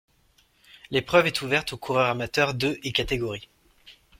L'épreuve 0.89 1.27
est 1.27 1.43
ouverte 1.43 1.73
aux 1.73 1.77
coureurs 1.77 2.07
amateurs 2.09 2.55
de 2.55 2.79
et 2.81 2.91
catégories. 2.91 3.49